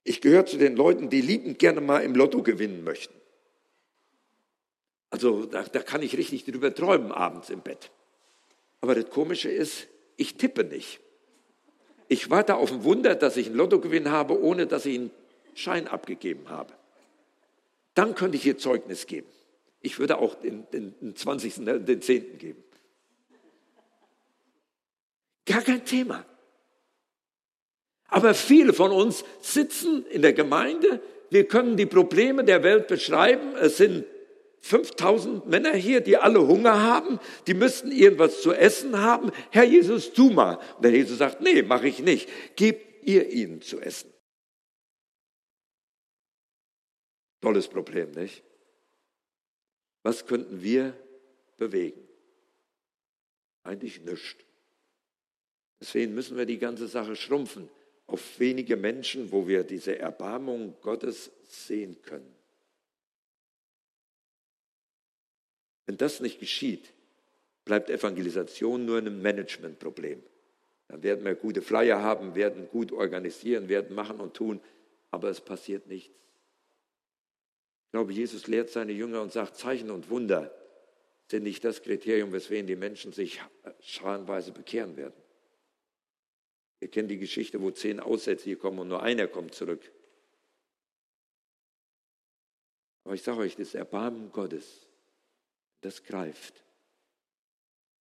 [0.03, 3.13] Ich gehöre zu den Leuten, die liebend gerne mal im Lotto gewinnen möchten.
[5.09, 7.91] Also da, da kann ich richtig drüber träumen abends im Bett.
[8.81, 9.87] Aber das Komische ist,
[10.17, 10.99] ich tippe nicht.
[12.07, 15.11] Ich warte auf ein Wunder, dass ich einen Lottogewinn habe, ohne dass ich einen
[15.55, 16.73] Schein abgegeben habe.
[17.93, 19.27] Dann könnte ich ihr Zeugnis geben.
[19.81, 22.37] Ich würde auch den, den, den 20., ne, den 10.
[22.37, 22.63] geben.
[25.45, 26.25] Gar kein Thema.
[28.07, 33.55] Aber viele von uns sitzen in der Gemeinde, wir können die Probleme der Welt beschreiben.
[33.55, 34.05] Es sind
[34.65, 39.31] 5000 Männer hier, die alle Hunger haben, die müssten irgendwas zu essen haben.
[39.51, 40.55] Herr Jesus, tu mal.
[40.75, 42.27] Und der Jesus sagt, nee, mache ich nicht.
[42.55, 44.11] Gebt ihr ihnen zu essen.
[47.41, 48.43] Tolles Problem, nicht?
[50.01, 50.99] Was könnten wir
[51.57, 52.01] bewegen?
[53.61, 54.43] Eigentlich nichts.
[55.79, 57.69] Deswegen müssen wir die ganze Sache schrumpfen
[58.07, 62.34] auf wenige Menschen, wo wir diese Erbarmung Gottes sehen können.
[65.85, 66.93] Wenn das nicht geschieht,
[67.63, 70.21] bleibt Evangelisation nur ein Managementproblem.
[70.87, 74.61] Dann werden wir gute Flyer haben, werden gut organisieren, werden machen und tun,
[75.11, 76.15] aber es passiert nichts
[77.95, 80.53] glaube, Jesus lehrt seine Jünger und sagt, Zeichen und Wunder
[81.31, 83.41] sind nicht das Kriterium, weswegen die Menschen sich
[83.79, 85.13] scharenweise bekehren werden.
[86.81, 89.89] Ihr kennt die Geschichte, wo zehn Aussätzige kommen und nur einer kommt zurück.
[93.05, 94.87] Aber ich sage euch, das Erbarmen Gottes,
[95.85, 96.63] das greift.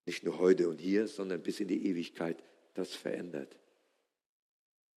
[0.06, 2.42] Nicht nur heute und hier, sondern bis in die Ewigkeit,
[2.72, 3.56] das verändert.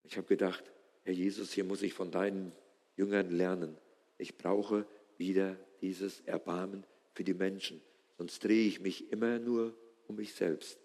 [0.05, 0.65] Ich habe gedacht,
[1.03, 2.53] Herr Jesus, hier muss ich von deinen
[2.97, 3.77] Jüngern lernen.
[4.19, 4.87] Ich brauche
[5.19, 7.81] wieder dieses Erbarmen für die Menschen.
[8.19, 10.79] Sonst drehe ich mich immer nur um mich selbst.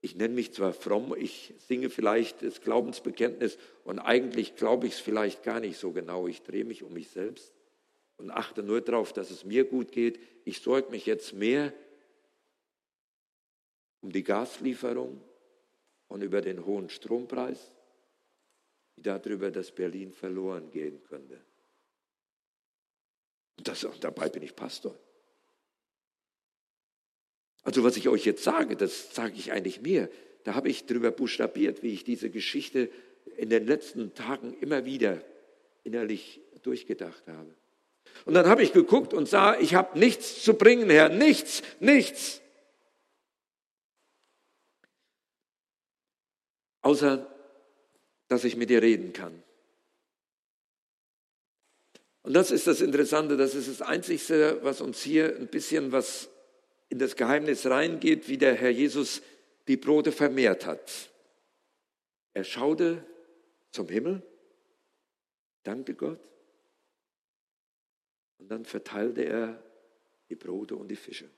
[0.00, 4.98] Ich nenne mich zwar fromm, ich singe vielleicht das Glaubensbekenntnis und eigentlich glaube ich es
[4.98, 6.26] vielleicht gar nicht so genau.
[6.26, 7.52] Ich drehe mich um mich selbst
[8.22, 10.20] und achte nur darauf, dass es mir gut geht.
[10.44, 11.72] Ich sorge mich jetzt mehr
[14.00, 15.20] um die Gaslieferung
[16.08, 17.72] und über den hohen Strompreis,
[18.96, 21.40] wie darüber, dass Berlin verloren gehen könnte.
[23.56, 24.96] Das, dabei bin ich Pastor.
[27.64, 30.10] Also was ich euch jetzt sage, das sage ich eigentlich mir.
[30.44, 32.90] Da habe ich drüber buchstabiert, wie ich diese Geschichte
[33.36, 35.24] in den letzten Tagen immer wieder
[35.84, 37.54] innerlich durchgedacht habe.
[38.24, 42.40] Und dann habe ich geguckt und sah, ich habe nichts zu bringen, Herr, nichts, nichts.
[46.82, 47.28] Außer,
[48.28, 49.42] dass ich mit dir reden kann.
[52.22, 56.28] Und das ist das Interessante, das ist das Einzige, was uns hier ein bisschen was
[56.88, 59.22] in das Geheimnis reingeht, wie der Herr Jesus
[59.66, 61.10] die Brote vermehrt hat.
[62.34, 63.04] Er schaute
[63.72, 64.22] zum Himmel,
[65.64, 66.20] dankte Gott
[68.42, 69.62] und dann verteilte er
[70.28, 71.30] die Brote und die Fische.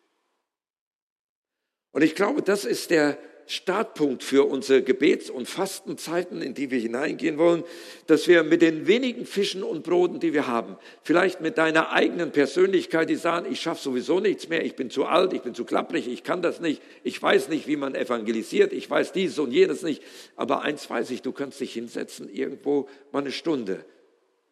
[1.93, 6.79] Und ich glaube, das ist der Startpunkt für unsere Gebets- und Fastenzeiten, in die wir
[6.79, 7.63] hineingehen wollen,
[8.07, 12.33] dass wir mit den wenigen Fischen und Broten, die wir haben, vielleicht mit deiner eigenen
[12.33, 15.67] Persönlichkeit, die sagen, ich schaffe sowieso nichts mehr, ich bin zu alt, ich bin zu
[15.67, 19.53] klapprig, ich kann das nicht, ich weiß nicht, wie man evangelisiert, ich weiß dieses und
[19.53, 20.03] jenes nicht,
[20.37, 23.85] aber eins weiß ich, du kannst dich hinsetzen, irgendwo mal eine Stunde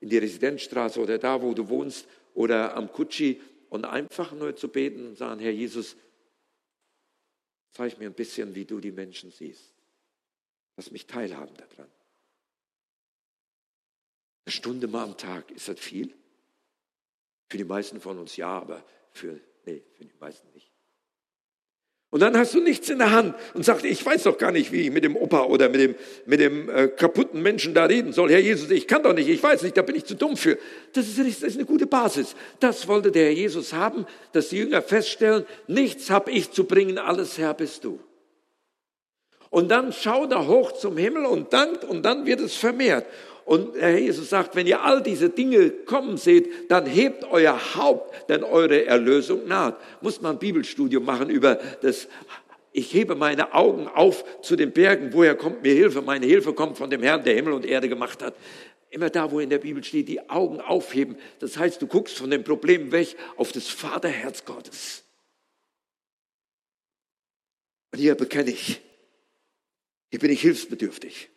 [0.00, 4.68] in die Residenzstraße oder da, wo du wohnst oder am Kutschi und einfach nur zu
[4.68, 5.96] beten und sagen, Herr Jesus,
[7.70, 9.74] zeig mir ein bisschen, wie du die Menschen siehst.
[10.76, 11.90] Lass mich teilhaben daran.
[14.44, 16.14] Eine Stunde mal am Tag, ist das viel?
[17.48, 20.71] Für die meisten von uns ja, aber für, nee, für die meisten nicht.
[22.12, 24.70] Und dann hast du nichts in der Hand und sagst, ich weiß doch gar nicht,
[24.70, 25.94] wie ich mit dem Opa oder mit dem,
[26.26, 28.30] mit dem äh, kaputten Menschen da reden soll.
[28.30, 30.58] Herr Jesus, ich kann doch nicht, ich weiß nicht, da bin ich zu dumm für.
[30.92, 32.36] Das ist, das ist eine gute Basis.
[32.60, 36.98] Das wollte der Herr Jesus haben, dass die Jünger feststellen, nichts habe ich zu bringen,
[36.98, 37.98] alles Herr bist du.
[39.48, 43.06] Und dann schau da hoch zum Himmel und dankt und dann wird es vermehrt.
[43.44, 48.28] Und Herr Jesus sagt, wenn ihr all diese Dinge kommen seht, dann hebt euer Haupt,
[48.28, 49.76] denn eure Erlösung naht.
[50.00, 52.08] Muss man ein Bibelstudium machen über das
[52.72, 55.12] ich hebe meine Augen auf zu den Bergen.
[55.12, 56.00] Woher kommt mir Hilfe?
[56.00, 58.34] Meine Hilfe kommt von dem Herrn, der Himmel und Erde gemacht hat.
[58.88, 61.16] Immer da, wo in der Bibel steht, die Augen aufheben.
[61.38, 65.04] Das heißt, du guckst von dem Problem weg auf das Vaterherz Gottes.
[67.92, 68.80] Und hier bekenne ich,
[70.10, 71.28] hier bin ich hilfsbedürftig.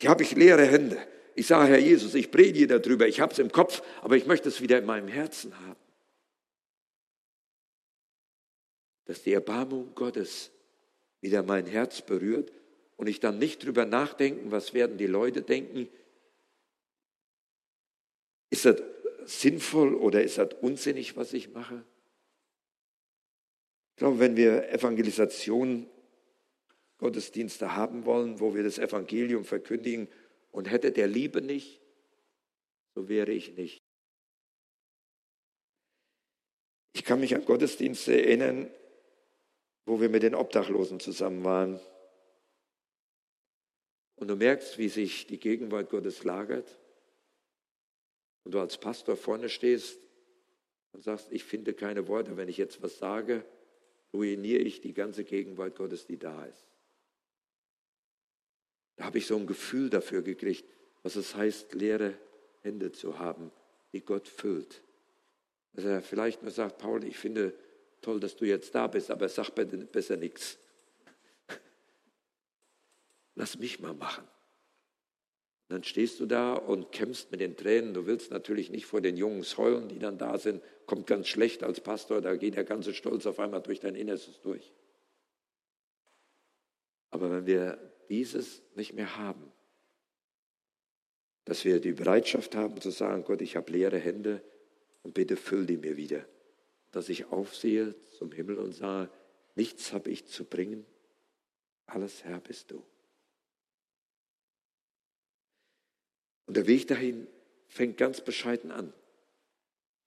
[0.00, 0.98] Hier habe ich leere Hände.
[1.38, 4.48] Ich sage, Herr Jesus, ich predige darüber, ich habe es im Kopf, aber ich möchte
[4.48, 5.76] es wieder in meinem Herzen haben.
[9.04, 10.50] Dass die Erbarmung Gottes
[11.20, 12.52] wieder mein Herz berührt
[12.96, 15.90] und ich dann nicht drüber nachdenken, was werden die Leute denken.
[18.48, 18.82] Ist das
[19.26, 21.84] sinnvoll oder ist das unsinnig, was ich mache?
[23.90, 25.86] Ich glaube, wenn wir Evangelisation,
[26.96, 30.08] Gottesdienste haben wollen, wo wir das Evangelium verkündigen,
[30.50, 31.80] und hätte der Liebe nicht,
[32.94, 33.82] so wäre ich nicht.
[36.94, 38.70] Ich kann mich an Gottesdienste erinnern,
[39.84, 41.78] wo wir mit den Obdachlosen zusammen waren.
[44.16, 46.78] Und du merkst, wie sich die Gegenwart Gottes lagert.
[48.44, 50.00] Und du als Pastor vorne stehst
[50.92, 53.44] und sagst, ich finde keine Worte, wenn ich jetzt was sage,
[54.12, 56.66] ruiniere ich die ganze Gegenwart Gottes, die da ist.
[58.96, 60.64] Da habe ich so ein Gefühl dafür gekriegt,
[61.02, 62.14] was es heißt, leere
[62.62, 63.52] Hände zu haben,
[63.92, 64.82] die Gott füllt.
[65.74, 67.54] Dass er vielleicht nur sagt, Paul, ich finde
[68.00, 70.58] toll, dass du jetzt da bist, aber sag besser nichts.
[73.34, 74.24] Lass mich mal machen.
[75.68, 77.92] Und dann stehst du da und kämpfst mit den Tränen.
[77.92, 80.62] Du willst natürlich nicht vor den Jungs heulen, die dann da sind.
[80.86, 84.40] Kommt ganz schlecht als Pastor, da geht der ganze Stolz auf einmal durch dein Innerstes
[84.40, 84.72] durch.
[87.10, 87.78] Aber wenn wir
[88.08, 89.52] dieses nicht mehr haben.
[91.44, 94.42] Dass wir die Bereitschaft haben zu sagen, Gott, ich habe leere Hände
[95.02, 96.26] und bitte füll die mir wieder.
[96.90, 99.10] Dass ich aufsehe zum Himmel und sage,
[99.54, 100.84] nichts habe ich zu bringen,
[101.86, 102.82] alles Herr bist du.
[106.46, 107.26] Und der Weg dahin
[107.68, 108.92] fängt ganz bescheiden an,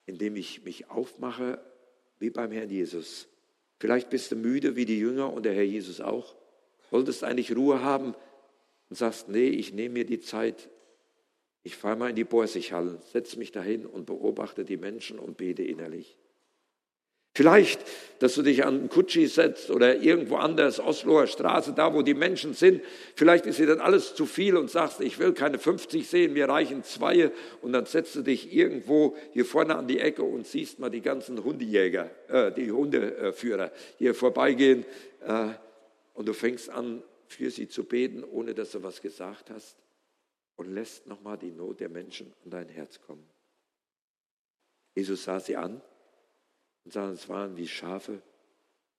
[0.06, 1.64] indem ich mich aufmache,
[2.20, 3.28] wie beim Herrn Jesus.
[3.80, 6.36] Vielleicht bist du müde wie die Jünger und der Herr Jesus auch
[6.92, 8.16] wolltest eigentlich Ruhe haben
[8.90, 10.70] und sagst, nee, ich nehme mir die Zeit,
[11.64, 15.64] ich fahre mal in die Borsighallen, setze mich dahin und beobachte die Menschen und bete
[15.64, 16.18] innerlich.
[17.36, 17.80] Vielleicht,
[18.20, 22.54] dass du dich an Kutschi setzt oder irgendwo anders, Osloer Straße, da wo die Menschen
[22.54, 22.82] sind.
[23.16, 26.50] Vielleicht ist dir dann alles zu viel und sagst, ich will keine 50 sehen, mir
[26.50, 27.32] reichen zwei.
[27.62, 31.02] Und dann setzt du dich irgendwo hier vorne an die Ecke und siehst mal die
[31.02, 34.84] ganzen Hundejäger, äh, die Hundeführer hier vorbeigehen.
[35.26, 35.50] Äh,
[36.20, 39.78] und du fängst an, für sie zu beten, ohne dass du was gesagt hast
[40.58, 43.26] und lässt nochmal die Not der Menschen an dein Herz kommen.
[44.96, 45.82] Jesus sah sie an
[46.84, 48.22] und sah, es waren wie Schafe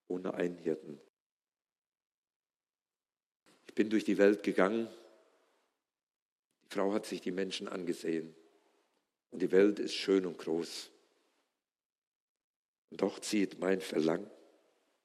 [0.07, 0.99] ohne einen Hirten.
[3.67, 4.87] Ich bin durch die Welt gegangen.
[6.63, 8.33] Die Frau hat sich die Menschen angesehen.
[9.29, 10.89] Und die Welt ist schön und groß.
[12.89, 14.27] Und doch zieht mein Verlangen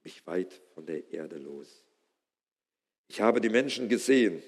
[0.03, 1.86] mich weit von der Erde los.
[3.09, 4.43] Ich habe die Menschen gesehen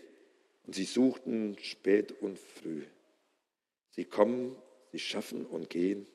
[0.66, 2.82] und sie suchten spät und früh.
[3.90, 4.56] Sie kommen,
[4.92, 6.06] sie schaffen und gehen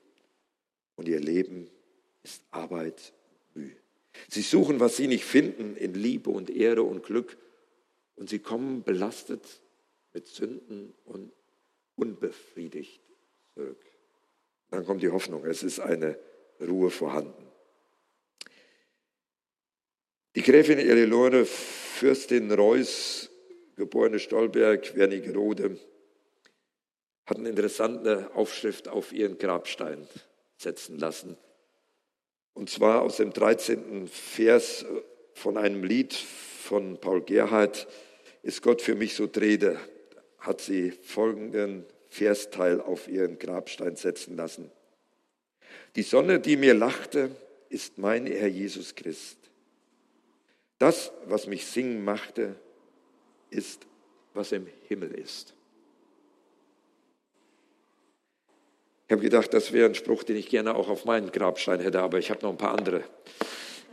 [0.95, 1.69] und ihr Leben
[2.23, 3.13] ist Arbeit
[3.55, 3.75] und Mühe.
[4.29, 7.37] Sie suchen, was sie nicht finden, in Liebe und Ehre und Glück
[8.15, 9.61] und sie kommen belastet
[10.13, 11.33] mit Sünden und
[11.95, 13.01] unbefriedigt
[13.53, 13.83] zurück.
[14.69, 16.17] Dann kommt die Hoffnung, es ist eine
[16.59, 17.47] Ruhe vorhanden.
[20.35, 21.45] Die Gräfin Eleonore
[21.93, 23.29] Fürstin Reuss,
[23.77, 25.77] geborene Stolberg, Wernigerode,
[27.27, 30.07] hat eine interessante Aufschrift auf ihren Grabstein
[30.57, 31.37] setzen lassen.
[32.53, 34.07] Und zwar aus dem 13.
[34.07, 34.85] Vers
[35.35, 37.87] von einem Lied von Paul Gerhardt,
[38.41, 39.79] Ist Gott für mich so Drede,
[40.39, 44.71] hat sie folgenden Versteil auf ihren Grabstein setzen lassen.
[45.95, 47.29] Die Sonne, die mir lachte,
[47.69, 49.42] ist mein Herr Jesus Christ.
[50.79, 52.55] Das, was mich singen machte,
[53.49, 53.85] ist,
[54.33, 55.53] was im Himmel ist.
[59.07, 62.01] Ich habe gedacht, das wäre ein Spruch, den ich gerne auch auf meinen Grabstein hätte,
[62.01, 63.03] aber ich habe noch ein paar andere.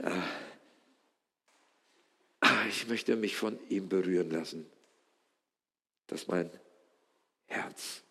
[0.03, 0.25] Ah,
[2.69, 4.67] ich möchte mich von ihm berühren lassen,
[6.07, 6.51] dass mein
[7.47, 8.03] Herz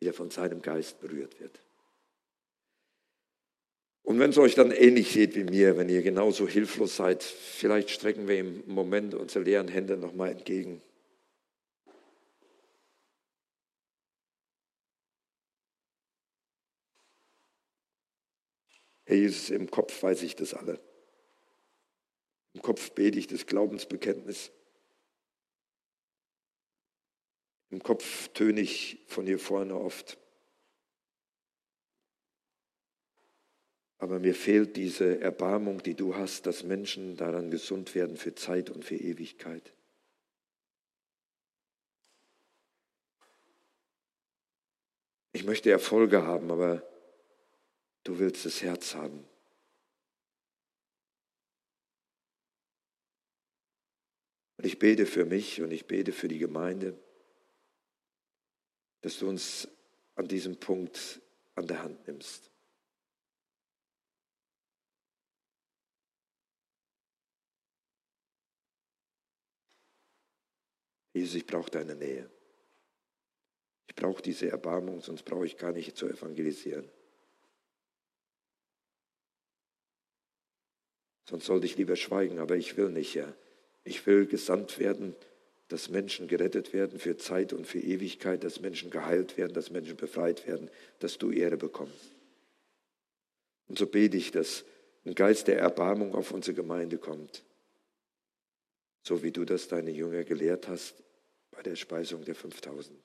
[0.00, 1.60] wieder von seinem Geist berührt wird.
[4.04, 7.88] Und wenn es euch dann ähnlich sieht wie mir, wenn ihr genauso hilflos seid, vielleicht
[7.88, 10.82] strecken wir im Moment unsere leeren Hände nochmal entgegen.
[19.06, 20.78] Herr Jesus, im Kopf weiß ich das alle.
[22.52, 24.52] Im Kopf bete ich das Glaubensbekenntnis.
[27.70, 30.18] Im Kopf töne ich von hier vorne oft.
[34.04, 38.68] Aber mir fehlt diese Erbarmung, die du hast, dass Menschen daran gesund werden für Zeit
[38.68, 39.72] und für Ewigkeit.
[45.32, 46.86] Ich möchte Erfolge haben, aber
[48.02, 49.24] du willst das Herz haben.
[54.58, 56.94] Und ich bete für mich und ich bete für die Gemeinde,
[59.00, 59.66] dass du uns
[60.14, 61.22] an diesem Punkt
[61.54, 62.53] an der Hand nimmst.
[71.14, 72.28] Jesus, ich brauche deine Nähe.
[73.86, 76.90] Ich brauche diese Erbarmung, sonst brauche ich gar nicht zu evangelisieren.
[81.28, 83.34] Sonst sollte ich lieber schweigen, aber ich will nicht, Herr.
[83.84, 85.14] Ich will gesandt werden,
[85.68, 89.96] dass Menschen gerettet werden für Zeit und für Ewigkeit, dass Menschen geheilt werden, dass Menschen
[89.96, 92.12] befreit werden, dass du Ehre bekommst.
[93.68, 94.64] Und so bete ich, dass
[95.06, 97.44] ein Geist der Erbarmung auf unsere Gemeinde kommt,
[99.04, 101.02] so wie du das deine Jünger gelehrt hast
[101.50, 102.98] bei der Speisung der 5000.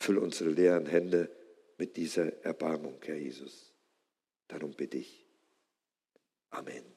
[0.00, 1.28] Füll unsere leeren Hände
[1.76, 3.74] mit dieser Erbarmung, Herr Jesus.
[4.46, 5.26] Darum bitte ich.
[6.50, 6.91] Amen.